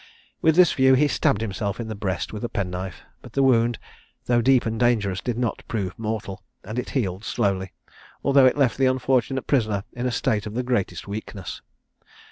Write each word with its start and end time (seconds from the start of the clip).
With 0.41 0.55
this 0.55 0.73
view 0.73 0.95
he 0.95 1.07
stabbed 1.07 1.41
himself 1.41 1.79
in 1.79 1.87
the 1.87 1.93
breast 1.93 2.33
with 2.33 2.43
a 2.43 2.49
penknife; 2.49 3.03
but 3.21 3.33
the 3.33 3.43
wound, 3.43 3.77
though 4.25 4.41
deep 4.41 4.65
and 4.65 4.79
dangerous, 4.79 5.21
did 5.21 5.37
not 5.37 5.61
prove 5.67 5.93
mortal, 5.99 6.41
and 6.63 6.79
it 6.79 6.89
healed 6.97 7.23
slowly, 7.23 7.71
although 8.23 8.47
it 8.47 8.57
left 8.57 8.79
the 8.79 8.87
unfortunate 8.87 9.45
prisoner 9.45 9.83
in 9.93 10.07
a 10.07 10.11
state 10.11 10.47
of 10.47 10.55
the 10.55 10.63
greatest 10.63 11.07
weakness. 11.07 11.61